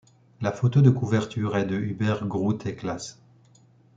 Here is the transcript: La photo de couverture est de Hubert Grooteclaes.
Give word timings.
La 0.41 0.51
photo 0.51 0.81
de 0.81 0.89
couverture 0.89 1.55
est 1.57 1.65
de 1.67 1.75
Hubert 1.77 2.25
Grooteclaes. 2.25 3.19